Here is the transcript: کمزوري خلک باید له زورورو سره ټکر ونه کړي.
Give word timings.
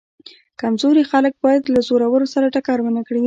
کمزوري 0.61 1.03
خلک 1.11 1.33
باید 1.43 1.63
له 1.73 1.79
زورورو 1.87 2.31
سره 2.33 2.51
ټکر 2.55 2.77
ونه 2.81 3.01
کړي. 3.07 3.19